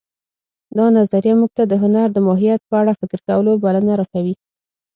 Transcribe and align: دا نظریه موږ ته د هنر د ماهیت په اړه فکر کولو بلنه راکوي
دا 0.77 0.85
نظریه 0.97 1.33
موږ 1.39 1.51
ته 1.57 1.63
د 1.67 1.73
هنر 1.83 2.07
د 2.13 2.17
ماهیت 2.27 2.61
په 2.69 2.75
اړه 2.81 2.93
فکر 3.01 3.19
کولو 3.27 3.51
بلنه 3.63 3.93
راکوي 3.99 4.35